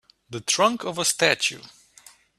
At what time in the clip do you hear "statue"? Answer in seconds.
1.05-1.61